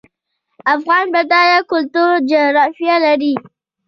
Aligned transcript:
افغانستان 0.75 1.05
بډایه 1.13 1.57
کلتوري 1.71 2.17
جغرافیه 2.29 2.95
لري 3.05 3.33